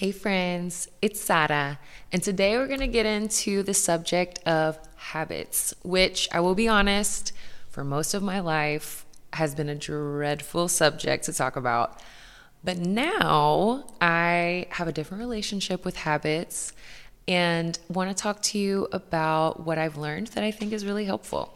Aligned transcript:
Hey, 0.00 0.12
friends, 0.12 0.88
it's 1.02 1.20
Sara, 1.20 1.78
and 2.10 2.22
today 2.22 2.56
we're 2.56 2.68
going 2.68 2.80
to 2.80 2.86
get 2.86 3.04
into 3.04 3.62
the 3.62 3.74
subject 3.74 4.38
of 4.46 4.78
habits, 4.96 5.74
which 5.82 6.26
I 6.32 6.40
will 6.40 6.54
be 6.54 6.66
honest, 6.68 7.34
for 7.68 7.84
most 7.84 8.14
of 8.14 8.22
my 8.22 8.40
life 8.40 9.04
has 9.34 9.54
been 9.54 9.68
a 9.68 9.74
dreadful 9.74 10.68
subject 10.68 11.24
to 11.24 11.34
talk 11.34 11.54
about. 11.54 12.00
But 12.64 12.78
now 12.78 13.84
I 14.00 14.68
have 14.70 14.88
a 14.88 14.92
different 14.92 15.20
relationship 15.20 15.84
with 15.84 15.96
habits 15.96 16.72
and 17.28 17.78
want 17.90 18.08
to 18.08 18.14
talk 18.16 18.40
to 18.44 18.58
you 18.58 18.88
about 18.92 19.66
what 19.66 19.76
I've 19.76 19.98
learned 19.98 20.28
that 20.28 20.42
I 20.42 20.50
think 20.50 20.72
is 20.72 20.86
really 20.86 21.04
helpful. 21.04 21.52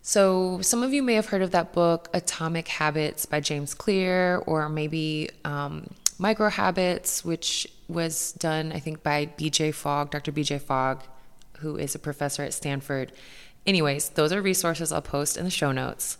So, 0.00 0.62
some 0.62 0.82
of 0.82 0.94
you 0.94 1.02
may 1.02 1.12
have 1.12 1.26
heard 1.26 1.42
of 1.42 1.50
that 1.50 1.74
book, 1.74 2.08
Atomic 2.14 2.68
Habits 2.68 3.26
by 3.26 3.40
James 3.40 3.74
Clear, 3.74 4.42
or 4.46 4.70
maybe 4.70 5.28
um, 5.44 5.88
Micro 6.18 6.48
Habits, 6.48 7.24
which 7.24 7.66
was 7.88 8.32
done, 8.32 8.72
I 8.72 8.78
think, 8.78 9.02
by 9.02 9.26
BJ 9.26 9.74
Fogg, 9.74 10.10
Dr. 10.10 10.32
BJ 10.32 10.60
Fogg, 10.60 11.02
who 11.58 11.76
is 11.76 11.94
a 11.94 11.98
professor 11.98 12.42
at 12.42 12.54
Stanford. 12.54 13.12
Anyways, 13.66 14.10
those 14.10 14.32
are 14.32 14.42
resources 14.42 14.92
I'll 14.92 15.02
post 15.02 15.36
in 15.36 15.44
the 15.44 15.50
show 15.50 15.72
notes. 15.72 16.18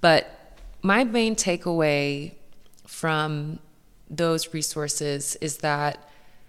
But 0.00 0.58
my 0.82 1.04
main 1.04 1.34
takeaway 1.34 2.32
from 2.86 3.58
those 4.08 4.52
resources 4.54 5.36
is 5.36 5.58
that 5.58 6.08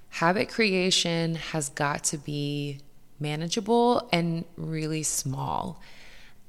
habit 0.09 0.49
creation 0.49 1.35
has 1.35 1.69
got 1.69 2.03
to 2.05 2.17
be 2.17 2.79
manageable 3.19 4.07
and 4.11 4.45
really 4.57 5.03
small. 5.03 5.81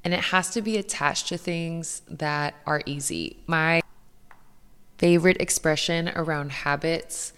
And 0.03 0.13
it 0.13 0.25
has 0.25 0.49
to 0.51 0.61
be 0.61 0.77
attached 0.77 1.27
to 1.29 1.37
things 1.37 2.01
that 2.07 2.55
are 2.65 2.81
easy. 2.85 3.37
My 3.47 3.81
favorite 4.97 5.37
expression 5.39 6.09
around 6.09 6.51
habits 6.51 7.33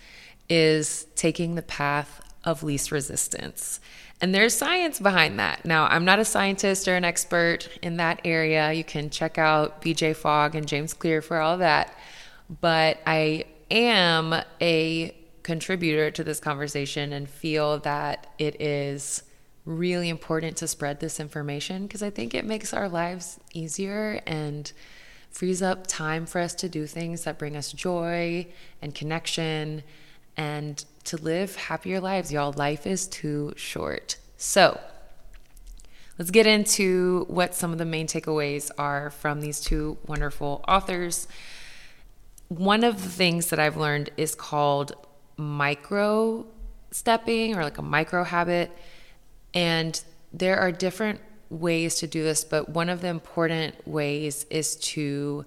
is 0.49 1.05
taking 1.15 1.55
the 1.55 1.61
path 1.61 2.21
of 2.43 2.63
least 2.63 2.91
resistance. 2.91 3.79
And 4.21 4.35
there's 4.35 4.53
science 4.53 4.99
behind 4.99 5.39
that. 5.39 5.63
Now, 5.65 5.85
I'm 5.85 6.03
not 6.03 6.19
a 6.19 6.25
scientist 6.25 6.87
or 6.87 6.95
an 6.95 7.05
expert 7.05 7.69
in 7.81 7.97
that 7.97 8.19
area. 8.25 8.73
You 8.73 8.83
can 8.83 9.09
check 9.09 9.37
out 9.37 9.81
BJ 9.81 10.15
Fogg 10.15 10.55
and 10.55 10.67
James 10.67 10.93
Clear 10.93 11.21
for 11.21 11.39
all 11.39 11.57
that. 11.59 11.93
But 12.61 12.99
I 13.05 13.45
am 13.71 14.35
a 14.59 15.15
contributor 15.43 16.11
to 16.11 16.23
this 16.23 16.39
conversation 16.39 17.13
and 17.13 17.29
feel 17.29 17.79
that 17.79 18.27
it 18.37 18.59
is 18.61 19.23
really 19.65 20.09
important 20.09 20.57
to 20.57 20.67
spread 20.67 20.99
this 20.99 21.19
information 21.19 21.83
because 21.83 22.03
I 22.03 22.09
think 22.09 22.33
it 22.33 22.43
makes 22.43 22.73
our 22.73 22.89
lives 22.89 23.39
easier 23.53 24.21
and 24.25 24.71
frees 25.29 25.61
up 25.61 25.87
time 25.87 26.25
for 26.25 26.39
us 26.41 26.53
to 26.55 26.69
do 26.69 26.85
things 26.85 27.23
that 27.23 27.37
bring 27.37 27.55
us 27.55 27.71
joy 27.71 28.47
and 28.81 28.93
connection 28.93 29.83
and 30.35 30.83
to 31.03 31.17
live 31.17 31.55
happier 31.55 31.99
lives. 31.99 32.31
Y'all, 32.31 32.53
life 32.53 32.85
is 32.87 33.07
too 33.07 33.53
short. 33.55 34.17
So, 34.37 34.79
let's 36.17 36.31
get 36.31 36.47
into 36.47 37.25
what 37.27 37.55
some 37.55 37.71
of 37.71 37.77
the 37.77 37.85
main 37.85 38.07
takeaways 38.07 38.71
are 38.77 39.09
from 39.09 39.41
these 39.41 39.59
two 39.59 39.97
wonderful 40.07 40.63
authors. 40.67 41.27
One 42.47 42.83
of 42.83 43.03
the 43.03 43.09
things 43.09 43.47
that 43.47 43.59
I've 43.59 43.77
learned 43.77 44.09
is 44.17 44.35
called 44.35 44.93
micro 45.37 46.45
stepping 46.91 47.55
or 47.55 47.63
like 47.63 47.77
a 47.77 47.83
micro 47.83 48.23
habit. 48.23 48.71
And 49.53 50.01
there 50.33 50.59
are 50.59 50.71
different 50.71 51.19
ways 51.49 51.95
to 51.95 52.07
do 52.07 52.23
this, 52.23 52.43
but 52.43 52.69
one 52.69 52.89
of 52.89 53.01
the 53.01 53.07
important 53.07 53.87
ways 53.87 54.45
is 54.49 54.75
to 54.75 55.45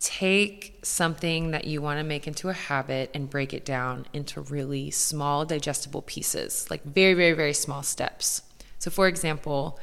take 0.00 0.78
something 0.82 1.50
that 1.52 1.64
you 1.64 1.80
want 1.80 1.98
to 1.98 2.04
make 2.04 2.26
into 2.26 2.48
a 2.48 2.52
habit 2.52 3.10
and 3.14 3.30
break 3.30 3.54
it 3.54 3.64
down 3.64 4.06
into 4.12 4.40
really 4.40 4.90
small, 4.90 5.44
digestible 5.44 6.02
pieces, 6.02 6.66
like 6.70 6.82
very, 6.84 7.14
very, 7.14 7.32
very 7.32 7.54
small 7.54 7.82
steps. 7.82 8.42
So, 8.78 8.90
for 8.90 9.08
example, 9.08 9.78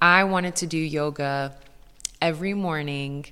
I 0.00 0.24
wanted 0.24 0.56
to 0.56 0.66
do 0.66 0.76
yoga 0.76 1.54
every 2.20 2.52
morning 2.52 3.24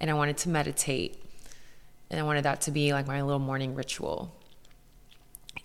and 0.00 0.10
I 0.10 0.14
wanted 0.14 0.36
to 0.38 0.48
meditate. 0.48 1.22
And 2.10 2.18
I 2.18 2.22
wanted 2.22 2.44
that 2.44 2.62
to 2.62 2.70
be 2.70 2.92
like 2.92 3.06
my 3.06 3.22
little 3.22 3.40
morning 3.40 3.74
ritual. 3.74 4.34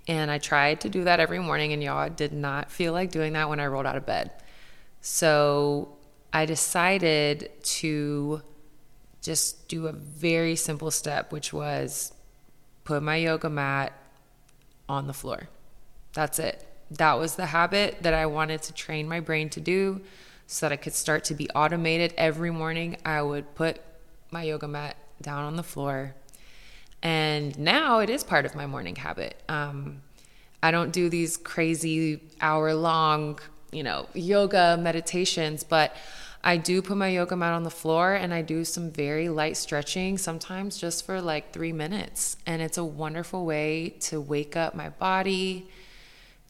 And 0.07 0.29
I 0.29 0.37
tried 0.37 0.81
to 0.81 0.89
do 0.89 1.05
that 1.05 1.19
every 1.19 1.39
morning, 1.39 1.71
and 1.71 1.81
y'all 1.81 2.09
did 2.09 2.33
not 2.33 2.71
feel 2.71 2.91
like 2.91 3.11
doing 3.11 3.33
that 3.33 3.47
when 3.47 3.59
I 3.59 3.67
rolled 3.67 3.85
out 3.85 3.95
of 3.95 4.05
bed. 4.05 4.31
So 5.05 5.97
I 6.31 6.45
decided 6.45 7.51
to 7.63 8.41
just 9.21 9.67
do 9.67 9.87
a 9.87 9.91
very 9.91 10.55
simple 10.55 10.91
step, 10.91 11.33
which 11.33 11.51
was 11.51 12.13
put 12.85 13.03
my 13.03 13.17
yoga 13.17 13.49
mat 13.49 13.91
on 14.87 15.07
the 15.07 15.13
floor. 15.13 15.49
That's 16.13 16.39
it. 16.39 16.65
That 16.89 17.19
was 17.19 17.35
the 17.35 17.47
habit 17.47 17.97
that 18.03 18.13
I 18.13 18.27
wanted 18.27 18.61
to 18.63 18.73
train 18.73 19.09
my 19.09 19.19
brain 19.19 19.49
to 19.49 19.59
do 19.59 19.99
so 20.47 20.65
that 20.65 20.71
I 20.71 20.77
could 20.77 20.93
start 20.93 21.25
to 21.25 21.35
be 21.35 21.49
automated. 21.49 22.13
Every 22.17 22.51
morning, 22.51 22.95
I 23.03 23.21
would 23.21 23.55
put 23.55 23.81
my 24.31 24.43
yoga 24.43 24.69
mat 24.69 24.95
down 25.21 25.43
on 25.43 25.57
the 25.57 25.63
floor. 25.63 26.15
And 27.01 27.59
now 27.59 27.99
it 27.99 28.09
is 28.09 28.23
part 28.23 28.45
of 28.45 28.55
my 28.55 28.67
morning 28.67 28.95
habit. 28.95 29.35
Um, 29.49 30.01
I 30.61 30.71
don't 30.71 30.93
do 30.93 31.09
these 31.09 31.35
crazy 31.35 32.21
hour 32.39 32.73
long 32.73 33.39
you 33.73 33.83
know, 33.83 34.07
yoga 34.13 34.77
meditations, 34.79 35.63
but 35.63 35.95
I 36.43 36.57
do 36.57 36.81
put 36.81 36.97
my 36.97 37.07
yoga 37.07 37.37
mat 37.37 37.53
on 37.53 37.63
the 37.63 37.69
floor 37.69 38.13
and 38.13 38.33
I 38.33 38.41
do 38.41 38.65
some 38.65 38.91
very 38.91 39.29
light 39.29 39.55
stretching, 39.55 40.17
sometimes 40.17 40.77
just 40.77 41.05
for 41.05 41.21
like 41.21 41.53
three 41.53 41.71
minutes. 41.71 42.35
And 42.45 42.61
it's 42.61 42.77
a 42.77 42.83
wonderful 42.83 43.45
way 43.45 43.95
to 44.01 44.19
wake 44.19 44.57
up 44.57 44.75
my 44.75 44.89
body, 44.89 45.69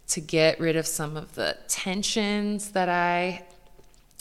to 0.08 0.20
get 0.20 0.60
rid 0.60 0.76
of 0.76 0.88
some 0.88 1.16
of 1.16 1.36
the 1.36 1.58
tensions 1.68 2.72
that 2.72 2.90
I 2.90 3.46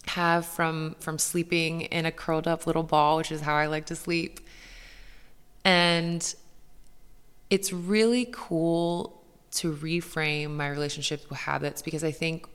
have 0.08 0.44
from 0.44 0.96
from 1.00 1.18
sleeping 1.18 1.82
in 1.82 2.04
a 2.06 2.12
curled 2.12 2.46
up 2.46 2.66
little 2.66 2.82
ball, 2.82 3.16
which 3.16 3.32
is 3.32 3.40
how 3.40 3.54
I 3.54 3.66
like 3.66 3.86
to 3.86 3.96
sleep. 3.96 4.40
And 5.64 6.34
it's 7.48 7.72
really 7.72 8.28
cool 8.30 9.22
to 9.52 9.72
reframe 9.74 10.50
my 10.50 10.68
relationship 10.68 11.28
with 11.30 11.38
habits 11.38 11.82
because 11.82 12.02
I 12.02 12.10
think 12.10 12.46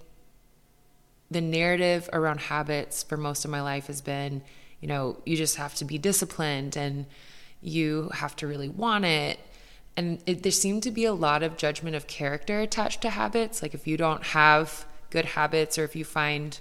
the 1.29 1.41
narrative 1.41 2.09
around 2.13 2.39
habits 2.39 3.03
for 3.03 3.17
most 3.17 3.45
of 3.45 3.51
my 3.51 3.61
life 3.61 3.87
has 3.87 4.01
been, 4.01 4.41
you 4.79 4.87
know, 4.87 5.17
you 5.25 5.35
just 5.35 5.57
have 5.57 5.75
to 5.75 5.85
be 5.85 5.97
disciplined 5.97 6.77
and 6.77 7.05
you 7.61 8.09
have 8.13 8.35
to 8.37 8.47
really 8.47 8.69
want 8.69 9.05
it. 9.05 9.39
And 9.97 10.21
it, 10.25 10.43
there 10.43 10.51
seemed 10.51 10.83
to 10.83 10.91
be 10.91 11.05
a 11.05 11.13
lot 11.13 11.43
of 11.43 11.57
judgment 11.57 11.95
of 11.95 12.07
character 12.07 12.61
attached 12.61 13.01
to 13.01 13.09
habits. 13.09 13.61
Like 13.61 13.73
if 13.73 13.87
you 13.87 13.97
don't 13.97 14.23
have 14.23 14.85
good 15.09 15.25
habits 15.25 15.77
or 15.77 15.83
if 15.83 15.95
you 15.95 16.05
find 16.05 16.59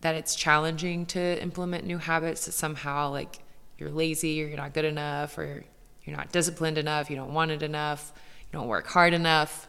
that 0.00 0.14
it's 0.14 0.34
challenging 0.34 1.06
to 1.06 1.42
implement 1.42 1.86
new 1.86 1.98
habits, 1.98 2.44
that 2.44 2.52
somehow 2.52 3.10
like 3.10 3.38
you're 3.78 3.90
lazy 3.90 4.42
or 4.42 4.46
you're 4.46 4.56
not 4.56 4.74
good 4.74 4.84
enough 4.84 5.38
or 5.38 5.64
you're 6.04 6.16
not 6.16 6.32
disciplined 6.32 6.76
enough, 6.76 7.08
you 7.08 7.16
don't 7.16 7.32
want 7.32 7.50
it 7.50 7.62
enough, 7.62 8.12
you 8.40 8.58
don't 8.58 8.68
work 8.68 8.86
hard 8.88 9.14
enough. 9.14 9.68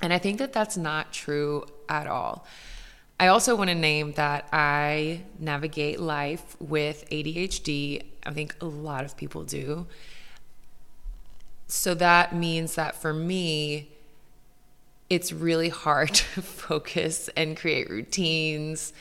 And 0.00 0.12
I 0.12 0.18
think 0.18 0.38
that 0.38 0.52
that's 0.52 0.76
not 0.76 1.12
true 1.12 1.66
at 1.88 2.06
all. 2.06 2.46
I 3.20 3.26
also 3.28 3.56
want 3.56 3.68
to 3.68 3.74
name 3.74 4.12
that 4.12 4.48
I 4.52 5.22
navigate 5.38 5.98
life 5.98 6.56
with 6.60 7.08
ADHD. 7.10 8.04
I 8.24 8.32
think 8.32 8.54
a 8.60 8.66
lot 8.66 9.04
of 9.04 9.16
people 9.16 9.42
do. 9.42 9.86
So 11.66 11.94
that 11.94 12.34
means 12.34 12.76
that 12.76 12.94
for 12.94 13.12
me, 13.12 13.90
it's 15.10 15.32
really 15.32 15.68
hard 15.68 16.14
to 16.14 16.42
focus 16.42 17.28
and 17.36 17.56
create 17.56 17.90
routines. 17.90 18.92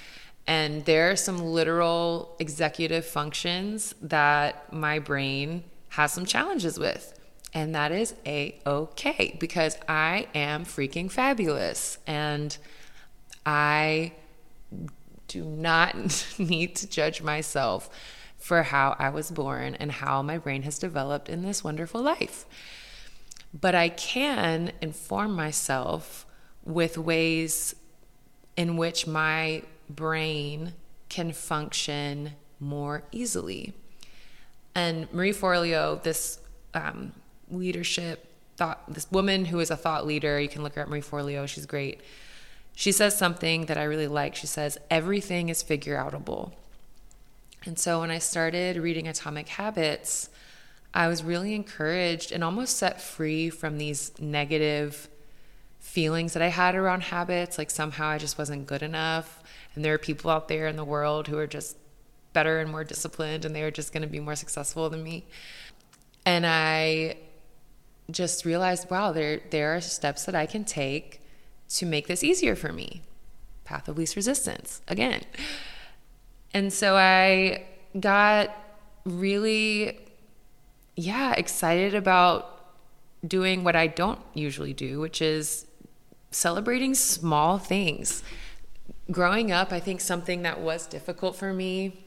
And 0.48 0.86
there 0.86 1.12
are 1.12 1.16
some 1.16 1.38
literal 1.38 2.36
executive 2.40 3.06
functions 3.06 3.94
that 4.02 4.72
my 4.74 4.98
brain 4.98 5.64
has 5.90 6.14
some 6.14 6.26
challenges 6.26 6.80
with. 6.80 7.14
And 7.54 7.76
that 7.76 7.92
is 7.92 8.16
a 8.26 8.60
okay 8.66 9.36
because 9.40 9.78
I 9.88 10.28
am 10.34 10.66
freaking 10.66 11.12
fabulous. 11.12 11.98
And 12.08 12.58
I 13.48 14.12
do 15.30 15.46
not 15.46 15.96
need 16.38 16.76
to 16.76 16.88
judge 16.88 17.22
myself 17.22 17.90
for 18.38 18.64
how 18.64 18.96
I 19.00 19.10
was 19.10 19.32
born 19.32 19.76
and 19.76 19.92
how 19.92 20.22
my 20.22 20.38
brain 20.38 20.64
has 20.64 20.78
developed 20.78 21.30
in 21.30 21.42
this 21.42 21.64
wonderful 21.64 22.02
life. 22.02 22.46
But 23.60 23.74
I 23.74 23.90
can 23.90 24.74
inform 24.82 25.34
myself 25.34 26.26
with 26.66 26.98
ways 26.98 27.74
in 28.58 28.76
which 28.76 29.08
my 29.08 29.64
brain 29.90 30.74
can 31.08 31.32
function 31.32 32.34
more 32.60 33.04
easily. 33.14 33.74
And 34.76 35.12
Marie 35.14 35.32
Forleo, 35.32 36.04
this 36.04 36.40
um, 36.74 37.14
leadership 37.50 38.26
thought, 38.58 38.94
this 38.94 39.10
woman 39.10 39.46
who 39.46 39.60
is 39.60 39.72
a 39.72 39.78
thought 39.78 40.06
leader, 40.06 40.38
you 40.38 40.50
can 40.50 40.64
look 40.64 40.76
her 40.76 40.82
up, 40.82 40.90
Marie 40.90 41.02
Forleo, 41.02 41.48
she's 41.48 41.66
great 41.66 42.02
she 42.80 42.92
says 42.92 43.18
something 43.18 43.66
that 43.66 43.78
I 43.80 43.86
really 43.86 44.06
like. 44.06 44.36
She 44.36 44.46
says, 44.46 44.78
everything 44.92 45.50
is 45.50 45.64
figure 45.64 45.98
outable. 45.98 46.52
And 47.66 47.80
so 47.80 48.02
when 48.02 48.12
I 48.12 48.20
started 48.20 48.78
reading 48.78 49.08
Atomic 49.08 49.48
Habits, 49.48 50.30
I 50.94 51.08
was 51.08 51.24
really 51.24 51.56
encouraged 51.56 52.32
and 52.32 52.44
almost 52.44 52.78
set 52.78 53.02
free 53.02 53.50
from 53.50 53.80
these 53.80 54.12
negative 54.20 55.10
feelings 55.80 56.34
that 56.34 56.44
I 56.44 56.50
had 56.50 56.76
around 56.76 57.02
habits. 57.02 57.58
Like 57.58 57.72
somehow 57.72 58.10
I 58.10 58.20
just 58.20 58.38
wasn't 58.38 58.68
good 58.68 58.84
enough. 58.84 59.42
And 59.74 59.84
there 59.84 59.96
are 59.96 59.98
people 59.98 60.30
out 60.30 60.48
there 60.48 60.68
in 60.68 60.76
the 60.76 60.86
world 60.86 61.28
who 61.28 61.40
are 61.40 61.48
just 61.48 61.78
better 62.34 62.60
and 62.60 62.70
more 62.70 62.84
disciplined 62.84 63.44
and 63.44 63.56
they 63.56 63.64
are 63.64 63.72
just 63.72 63.92
going 63.92 64.04
to 64.04 64.08
be 64.08 64.20
more 64.20 64.36
successful 64.36 64.88
than 64.92 65.02
me. 65.02 65.26
And 66.28 66.46
I 66.46 67.18
just 68.12 68.46
realized, 68.46 68.92
wow, 68.92 69.14
there 69.14 69.42
there 69.50 69.76
are 69.76 69.82
steps 69.82 70.26
that 70.26 70.36
I 70.36 70.46
can 70.46 70.64
take 70.64 71.22
to 71.70 71.86
make 71.86 72.08
this 72.08 72.24
easier 72.24 72.56
for 72.56 72.72
me. 72.72 73.02
Path 73.64 73.88
of 73.88 73.98
least 73.98 74.16
resistance 74.16 74.82
again. 74.88 75.24
And 76.54 76.72
so 76.72 76.96
I 76.96 77.66
got 78.00 78.56
really 79.06 80.00
yeah, 80.98 81.34
excited 81.34 81.94
about 81.94 82.54
doing 83.26 83.64
what 83.64 83.76
I 83.76 83.88
don't 83.88 84.20
usually 84.34 84.74
do, 84.74 85.00
which 85.00 85.22
is 85.22 85.68
celebrating 86.32 86.96
small 86.96 87.60
things. 87.60 88.24
Growing 89.12 89.52
up, 89.52 89.72
I 89.72 89.80
think 89.80 90.02
something 90.02 90.42
that 90.42 90.60
was 90.60 90.88
difficult 90.88 91.36
for 91.36 91.54
me 91.54 92.04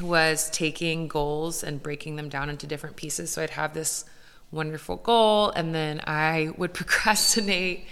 was 0.00 0.48
taking 0.50 1.08
goals 1.08 1.64
and 1.64 1.82
breaking 1.82 2.16
them 2.16 2.28
down 2.28 2.48
into 2.48 2.66
different 2.66 2.94
pieces. 2.96 3.32
So 3.32 3.42
I'd 3.42 3.50
have 3.50 3.74
this 3.74 4.04
wonderful 4.52 4.96
goal 4.96 5.50
and 5.50 5.74
then 5.74 6.00
I 6.06 6.52
would 6.56 6.72
procrastinate 6.74 7.84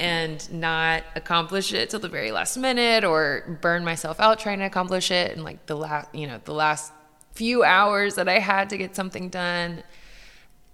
and 0.00 0.52
not 0.52 1.04
accomplish 1.14 1.72
it 1.72 1.90
till 1.90 2.00
the 2.00 2.08
very 2.08 2.32
last 2.32 2.56
minute 2.56 3.04
or 3.04 3.58
burn 3.60 3.84
myself 3.84 4.18
out 4.18 4.38
trying 4.38 4.58
to 4.58 4.64
accomplish 4.64 5.10
it 5.10 5.32
and 5.32 5.44
like 5.44 5.66
the 5.66 5.76
last 5.76 6.08
you 6.14 6.26
know 6.26 6.40
the 6.44 6.54
last 6.54 6.92
few 7.34 7.64
hours 7.64 8.14
that 8.16 8.28
I 8.28 8.38
had 8.38 8.70
to 8.70 8.78
get 8.78 8.94
something 8.94 9.28
done. 9.28 9.82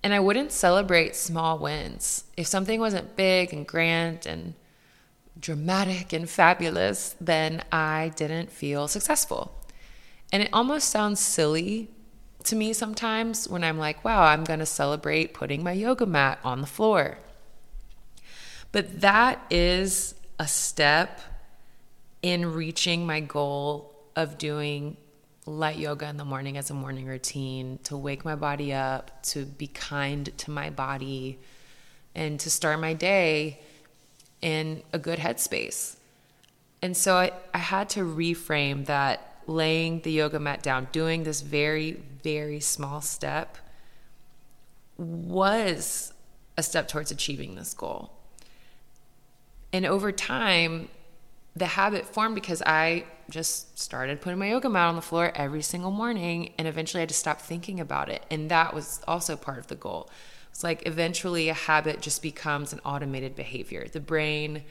And 0.02 0.14
I 0.14 0.20
wouldn't 0.20 0.52
celebrate 0.52 1.16
small 1.16 1.58
wins. 1.58 2.24
If 2.36 2.46
something 2.46 2.80
wasn't 2.80 3.16
big 3.16 3.52
and 3.52 3.66
grand 3.66 4.26
and 4.26 4.54
dramatic 5.38 6.12
and 6.12 6.28
fabulous 6.28 7.14
then 7.20 7.62
I 7.70 8.12
didn't 8.16 8.50
feel 8.50 8.88
successful. 8.88 9.54
And 10.32 10.42
it 10.42 10.50
almost 10.52 10.90
sounds 10.90 11.20
silly 11.20 11.90
to 12.44 12.56
me 12.56 12.72
sometimes 12.72 13.48
when 13.48 13.64
I'm 13.64 13.78
like, 13.78 14.04
wow, 14.04 14.22
I'm 14.22 14.44
going 14.44 14.58
to 14.58 14.66
celebrate 14.66 15.34
putting 15.34 15.62
my 15.62 15.72
yoga 15.72 16.06
mat 16.06 16.38
on 16.44 16.60
the 16.60 16.66
floor. 16.66 17.18
But 18.72 19.00
that 19.00 19.44
is 19.50 20.14
a 20.38 20.46
step 20.46 21.20
in 22.22 22.52
reaching 22.52 23.06
my 23.06 23.20
goal 23.20 23.94
of 24.16 24.38
doing 24.38 24.96
light 25.46 25.78
yoga 25.78 26.08
in 26.08 26.16
the 26.16 26.24
morning 26.24 26.58
as 26.58 26.70
a 26.70 26.74
morning 26.74 27.06
routine, 27.06 27.78
to 27.84 27.96
wake 27.96 28.24
my 28.24 28.34
body 28.34 28.72
up, 28.72 29.22
to 29.22 29.46
be 29.46 29.66
kind 29.66 30.36
to 30.38 30.50
my 30.50 30.68
body, 30.68 31.38
and 32.14 32.38
to 32.40 32.50
start 32.50 32.78
my 32.80 32.92
day 32.92 33.60
in 34.42 34.82
a 34.92 34.98
good 34.98 35.18
headspace. 35.18 35.96
And 36.82 36.96
so 36.96 37.16
I, 37.16 37.32
I 37.54 37.58
had 37.58 37.88
to 37.90 38.00
reframe 38.00 38.86
that 38.86 39.42
laying 39.46 40.02
the 40.02 40.12
yoga 40.12 40.38
mat 40.38 40.62
down, 40.62 40.88
doing 40.92 41.24
this 41.24 41.40
very, 41.40 41.92
very 42.22 42.60
small 42.60 43.00
step 43.00 43.56
was 44.98 46.12
a 46.56 46.62
step 46.62 46.88
towards 46.88 47.10
achieving 47.10 47.54
this 47.54 47.72
goal. 47.72 48.17
And 49.72 49.84
over 49.84 50.12
time, 50.12 50.88
the 51.54 51.66
habit 51.66 52.06
formed 52.06 52.34
because 52.34 52.62
I 52.62 53.04
just 53.30 53.78
started 53.78 54.20
putting 54.20 54.38
my 54.38 54.48
yoga 54.50 54.68
mat 54.68 54.88
on 54.88 54.96
the 54.96 55.02
floor 55.02 55.32
every 55.34 55.62
single 55.62 55.90
morning. 55.90 56.52
And 56.58 56.66
eventually 56.66 57.00
I 57.00 57.02
had 57.02 57.10
to 57.10 57.14
stop 57.14 57.40
thinking 57.40 57.80
about 57.80 58.08
it. 58.08 58.24
And 58.30 58.50
that 58.50 58.74
was 58.74 59.00
also 59.06 59.36
part 59.36 59.58
of 59.58 59.66
the 59.66 59.74
goal. 59.74 60.08
It's 60.50 60.64
like 60.64 60.86
eventually 60.86 61.48
a 61.48 61.54
habit 61.54 62.00
just 62.00 62.22
becomes 62.22 62.72
an 62.72 62.80
automated 62.84 63.36
behavior. 63.36 63.86
The 63.90 64.00
brain 64.00 64.64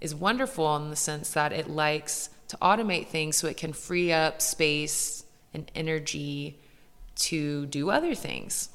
is 0.00 0.14
wonderful 0.14 0.76
in 0.76 0.90
the 0.90 0.96
sense 0.96 1.30
that 1.32 1.52
it 1.52 1.68
likes 1.70 2.30
to 2.48 2.56
automate 2.58 3.08
things 3.08 3.36
so 3.36 3.48
it 3.48 3.56
can 3.56 3.72
free 3.72 4.12
up 4.12 4.42
space 4.42 5.24
and 5.54 5.70
energy 5.74 6.58
to 7.16 7.66
do 7.66 7.90
other 7.90 8.14
things. 8.14 8.68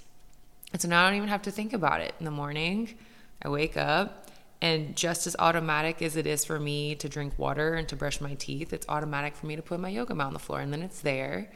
And 0.72 0.82
so 0.82 0.88
now 0.88 1.04
I 1.04 1.10
don't 1.10 1.18
even 1.18 1.30
have 1.30 1.44
to 1.44 1.52
think 1.52 1.74
about 1.74 2.02
it. 2.02 2.14
In 2.20 2.26
the 2.26 2.32
morning, 2.32 2.96
I 3.42 3.50
wake 3.50 3.78
up, 3.78 4.29
and 4.62 4.96
just 4.96 5.26
as 5.26 5.36
automatic 5.40 6.02
as 6.02 6.16
it 6.16 6.28
is 6.28 6.44
for 6.44 6.60
me 6.60 6.96
to 6.96 7.08
drink 7.08 7.34
water 7.38 7.76
and 7.76 7.88
to 7.90 7.96
brush 7.96 8.20
my 8.20 8.34
teeth, 8.36 8.74
it's 8.74 8.88
automatic 8.90 9.36
for 9.36 9.46
me 9.46 9.56
to 9.56 9.62
put 9.62 9.80
my 9.80 9.90
yoga 9.90 10.14
mat 10.14 10.28
on 10.28 10.34
the 10.34 10.40
floor. 10.40 10.60
And 10.60 10.74
then 10.74 10.82
it's 10.82 11.00
there, 11.00 11.50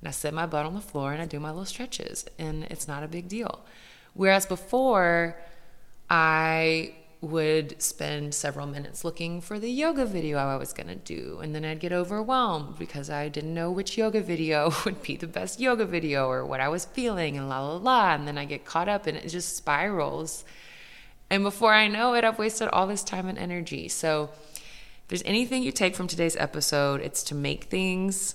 and 0.00 0.08
I 0.08 0.10
sit 0.10 0.32
my 0.32 0.46
butt 0.46 0.64
on 0.64 0.74
the 0.74 0.80
floor 0.80 1.12
and 1.12 1.20
I 1.20 1.26
do 1.26 1.40
my 1.40 1.50
little 1.50 1.64
stretches, 1.64 2.24
and 2.38 2.64
it's 2.64 2.88
not 2.88 3.02
a 3.02 3.08
big 3.08 3.28
deal. 3.28 3.64
Whereas 4.14 4.46
before, 4.46 5.36
I 6.08 6.94
would 7.20 7.80
spend 7.82 8.32
several 8.32 8.66
minutes 8.66 9.04
looking 9.04 9.40
for 9.40 9.58
the 9.58 9.70
yoga 9.70 10.06
video 10.06 10.38
I 10.38 10.56
was 10.56 10.72
going 10.72 10.86
to 10.86 10.94
do. 10.94 11.40
And 11.42 11.54
then 11.54 11.64
I'd 11.64 11.80
get 11.80 11.92
overwhelmed 11.92 12.78
because 12.78 13.10
I 13.10 13.28
didn't 13.28 13.54
know 13.54 13.70
which 13.72 13.98
yoga 13.98 14.20
video 14.20 14.72
would 14.84 15.02
be 15.02 15.16
the 15.16 15.26
best 15.26 15.58
yoga 15.58 15.84
video 15.84 16.28
or 16.28 16.46
what 16.46 16.60
I 16.60 16.68
was 16.68 16.84
feeling 16.84 17.36
and 17.36 17.48
la 17.48 17.60
la 17.60 17.76
la. 17.76 18.14
And 18.14 18.26
then 18.26 18.38
I 18.38 18.44
get 18.44 18.64
caught 18.64 18.88
up 18.88 19.06
and 19.06 19.16
it 19.16 19.28
just 19.28 19.56
spirals. 19.56 20.44
And 21.30 21.42
before 21.42 21.72
I 21.74 21.88
know 21.88 22.14
it, 22.14 22.24
I've 22.24 22.38
wasted 22.38 22.68
all 22.68 22.86
this 22.86 23.04
time 23.04 23.28
and 23.28 23.38
energy. 23.38 23.88
So 23.88 24.30
if 24.52 25.08
there's 25.08 25.22
anything 25.24 25.62
you 25.62 25.72
take 25.72 25.94
from 25.94 26.06
today's 26.06 26.36
episode, 26.36 27.00
it's 27.00 27.22
to 27.24 27.34
make 27.34 27.64
things 27.64 28.34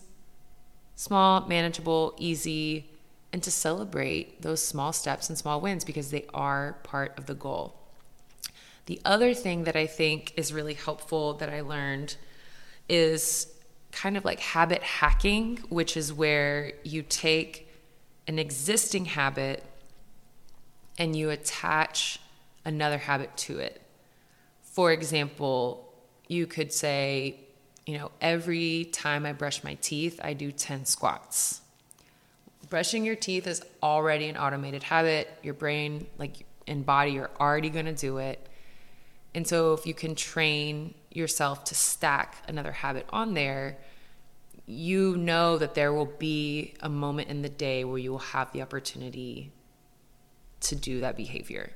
small, 0.96 1.48
manageable, 1.48 2.14
easy, 2.18 2.90
and 3.32 3.42
to 3.42 3.50
celebrate 3.50 4.42
those 4.42 4.64
small 4.64 4.94
steps 4.94 5.28
and 5.28 5.38
small 5.38 5.60
wins 5.60 5.84
because 5.84 6.12
they 6.12 6.26
are 6.34 6.78
part 6.84 7.18
of 7.18 7.26
the 7.26 7.34
goal. 7.34 7.76
The 8.86 9.02
other 9.04 9.34
thing 9.34 9.64
that 9.64 9.76
I 9.76 9.88
think 9.88 10.34
is 10.38 10.54
really 10.54 10.76
helpful 10.76 11.34
that 11.36 11.50
I 11.50 11.62
learned 11.62 12.16
is 12.88 13.48
kind 13.92 14.18
of 14.18 14.26
like 14.26 14.40
habit 14.40 14.84
hacking, 14.84 15.58
which 15.70 15.96
is 15.96 16.12
where 16.12 16.74
you 16.84 17.02
take 17.02 17.70
an 18.28 18.40
existing 18.40 19.06
habit 19.06 19.64
and 20.98 21.16
you 21.16 21.30
attach 21.30 22.20
another 22.66 22.98
habit 22.98 23.36
to 23.38 23.60
it. 23.60 23.82
For 24.62 24.92
example, 24.92 25.94
you 26.28 26.48
could 26.48 26.74
say, 26.74 27.40
you 27.86 27.98
know, 27.98 28.12
every 28.22 28.86
time 28.86 29.26
I 29.26 29.34
brush 29.34 29.64
my 29.64 29.76
teeth, 29.76 30.20
I 30.24 30.34
do 30.34 30.52
10 30.52 30.86
squats. 30.86 31.62
Brushing 32.70 33.06
your 33.06 33.16
teeth 33.16 33.46
is 33.46 33.62
already 33.82 34.30
an 34.30 34.38
automated 34.38 34.84
habit. 34.84 35.30
Your 35.44 35.54
brain, 35.54 36.08
like 36.18 36.46
and 36.66 36.86
body, 36.86 37.20
are 37.20 37.30
already 37.40 37.70
going 37.70 37.86
to 37.86 37.94
do 37.94 38.18
it. 38.18 38.48
And 39.36 39.48
so 39.48 39.74
if 39.74 39.86
you 39.86 39.94
can 39.94 40.16
train 40.16 40.94
yourself 41.12 41.66
to 41.66 41.76
stack 41.76 42.38
another 42.48 42.72
habit 42.72 43.06
on 43.10 43.34
there, 43.34 43.78
you 44.66 45.18
know 45.18 45.58
that 45.58 45.76
there 45.76 45.92
will 45.92 46.06
be 46.06 46.76
a 46.80 46.90
moment 46.90 47.30
in 47.30 47.42
the 47.42 47.50
day 47.50 47.84
where 47.84 47.98
you 47.98 48.12
will 48.12 48.20
have 48.20 48.52
the 48.54 48.62
opportunity 48.62 49.52
to 50.62 50.76
do 50.76 51.02
that 51.02 51.18
behavior. 51.18 51.72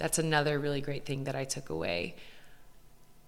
That's 0.00 0.18
another 0.18 0.58
really 0.58 0.80
great 0.80 1.04
thing 1.04 1.24
that 1.24 1.36
I 1.36 1.44
took 1.44 1.68
away. 1.68 2.16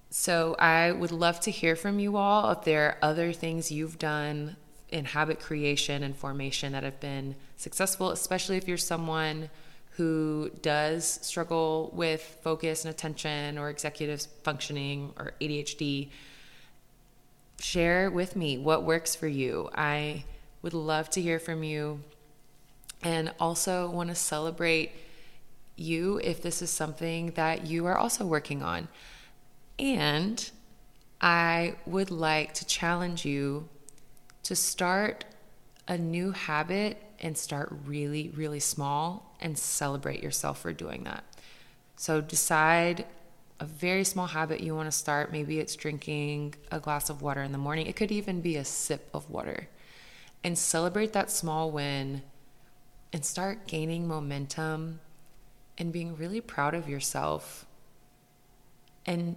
So 0.09 0.57
I 0.59 0.91
would 0.91 1.13
love 1.13 1.39
to 1.41 1.51
hear 1.51 1.77
from 1.77 1.99
you 1.99 2.17
all 2.17 2.51
if 2.51 2.63
there 2.63 2.87
are 2.87 2.99
other 3.03 3.33
things 3.33 3.71
you've 3.71 3.99
done 3.99 4.57
in 4.89 5.05
habit 5.05 5.39
creation 5.39 6.03
and 6.03 6.17
formation 6.17 6.73
that 6.73 6.83
have 6.83 6.99
been 6.99 7.37
successful, 7.57 8.11
especially 8.11 8.57
if 8.57 8.67
you're 8.67 8.79
someone 8.79 9.51
who 9.97 10.51
does 10.63 11.19
struggle 11.23 11.91
with 11.95 12.39
focus 12.43 12.85
and 12.85 12.95
attention 12.95 13.59
or 13.59 13.69
executive 13.69 14.27
functioning 14.43 15.13
or 15.19 15.33
ADHD, 15.43 16.09
share 17.61 18.11
with 18.11 18.35
me 18.35 18.57
what 18.57 18.85
works 18.85 19.15
for 19.15 19.29
you. 19.29 19.69
I 19.75 20.25
would 20.63 20.75
love 20.75 21.11
to 21.11 21.21
hear 21.21 21.39
from 21.39 21.63
you 21.63 22.01
and 23.03 23.33
also 23.39 23.91
want 23.91 24.09
to 24.09 24.15
celebrate 24.15 24.93
you 25.83 26.21
if 26.23 26.43
this 26.43 26.63
is 26.63 26.71
something 26.71 27.33
that 27.33 27.67
you 27.67 27.87
are 27.87 27.97
also 27.97 28.25
working 28.25 28.63
on. 28.63 28.89
And 29.79 30.51
I 31.21 31.77
would 31.87 32.11
like 32.11 32.55
to 32.55 32.67
challenge 32.67 33.25
you 33.25 33.69
to 34.45 34.57
start 34.57 35.25
a 35.87 35.99
new 35.99 36.33
habit 36.33 37.03
and 37.21 37.37
start 37.37 37.73
really, 37.87 38.31
really 38.35 38.61
small 38.61 39.37
and 39.41 39.59
celebrate 39.59 40.23
yourself 40.23 40.61
for 40.61 40.73
doing 40.73 41.05
that. 41.05 41.25
So 41.97 42.21
decide 42.21 43.07
a 43.61 43.65
very 43.65 44.03
small 44.03 44.27
habit 44.27 44.61
you 44.61 44.75
want 44.75 44.89
to 44.89 44.97
start. 44.97 45.31
Maybe 45.31 45.61
it's 45.61 45.77
drinking 45.77 46.57
a 46.73 46.81
glass 46.81 47.11
of 47.11 47.23
water 47.23 47.43
in 47.43 47.53
the 47.53 47.59
morning, 47.59 47.87
it 47.87 47.95
could 47.95 48.11
even 48.11 48.41
be 48.41 48.57
a 48.57 48.65
sip 48.65 49.09
of 49.15 49.31
water. 49.31 49.69
And 50.43 50.59
celebrate 50.59 51.13
that 51.13 51.31
small 51.31 51.71
win 51.71 52.23
and 53.13 53.25
start 53.25 53.69
gaining 53.69 54.09
momentum 54.09 54.99
and 55.79 55.93
being 55.93 56.17
really 56.17 56.41
proud 56.41 56.75
of 56.75 56.89
yourself 56.89 57.67
and 59.07 59.37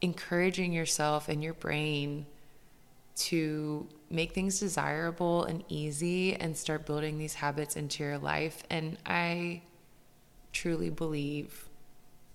encouraging 0.00 0.72
yourself 0.72 1.28
and 1.28 1.42
your 1.42 1.54
brain 1.54 2.26
to 3.14 3.86
make 4.10 4.32
things 4.32 4.58
desirable 4.60 5.44
and 5.44 5.62
easy 5.68 6.34
and 6.34 6.56
start 6.56 6.86
building 6.86 7.18
these 7.18 7.34
habits 7.34 7.76
into 7.76 8.02
your 8.02 8.18
life. 8.18 8.62
And 8.70 8.98
I 9.06 9.62
truly 10.52 10.90
believe 10.90 11.68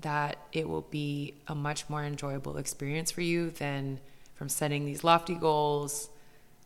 that 0.02 0.38
it 0.52 0.70
will 0.70 0.82
be 0.82 1.34
a 1.48 1.56
much 1.56 1.90
more 1.90 2.04
enjoyable 2.04 2.58
experience 2.58 3.12
for 3.12 3.22
you 3.22 3.50
than 3.50 4.00
from 4.36 4.50
setting 4.50 4.86
these 4.86 5.04
lofty 5.04 5.34
goals, 5.34 6.10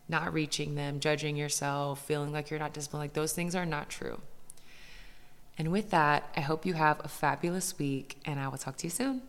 not 0.08 0.32
reaching 0.32 0.74
them, 0.74 1.00
judging 1.00 1.36
yourself, 1.36 2.04
feeling 2.04 2.32
like 2.32 2.50
you're 2.50 2.60
not 2.60 2.74
disciplined. 2.74 3.02
Like 3.02 3.14
those 3.14 3.32
things 3.32 3.54
are 3.54 3.64
not 3.64 3.88
true. 3.88 4.20
And 5.58 5.70
with 5.70 5.90
that, 5.90 6.30
I 6.36 6.40
hope 6.40 6.64
you 6.64 6.74
have 6.74 7.00
a 7.04 7.08
fabulous 7.08 7.78
week 7.78 8.18
and 8.24 8.40
I 8.40 8.48
will 8.48 8.58
talk 8.58 8.76
to 8.78 8.86
you 8.86 8.90
soon. 8.90 9.22